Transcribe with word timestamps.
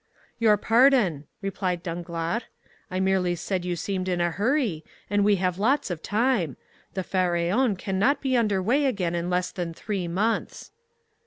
"Your 0.39 0.57
pardon," 0.57 1.25
replied 1.43 1.83
Danglars, 1.83 2.41
"I 2.89 2.99
merely 2.99 3.35
said 3.35 3.63
you 3.63 3.75
seemed 3.75 4.07
in 4.09 4.19
a 4.19 4.31
hurry, 4.31 4.83
and 5.11 5.23
we 5.23 5.35
have 5.35 5.59
lots 5.59 5.91
of 5.91 6.01
time; 6.01 6.57
the 6.95 7.03
Pharaon 7.03 7.75
cannot 7.75 8.19
be 8.19 8.35
under 8.35 8.63
weigh 8.63 8.87
again 8.87 9.13
in 9.13 9.29
less 9.29 9.51
than 9.51 9.75
three 9.75 10.07
months." 10.07 10.71